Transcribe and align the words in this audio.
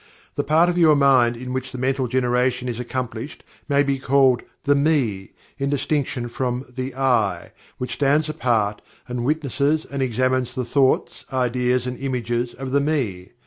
The 0.33 0.43
part 0.43 0.67
of 0.67 0.79
your 0.79 0.95
mind 0.95 1.37
in 1.37 1.53
which 1.53 1.71
the 1.71 1.77
mental 1.77 2.07
generation 2.07 2.67
is 2.67 2.79
accomplished 2.79 3.43
may 3.69 3.83
be 3.83 3.99
called 3.99 4.41
the 4.63 4.73
"Me" 4.73 5.33
in 5.59 5.69
distinction 5.69 6.27
from 6.27 6.65
the 6.67 6.95
"I" 6.95 7.51
which 7.77 7.93
stands 7.93 8.27
apart 8.27 8.81
and 9.07 9.23
witnesses 9.23 9.85
and 9.85 10.01
examines 10.01 10.55
the 10.55 10.65
thoughts, 10.65 11.23
ideas 11.31 11.85
and 11.85 11.99
images 11.99 12.55
of 12.55 12.71
the 12.71 12.79
"Me." 12.81 13.33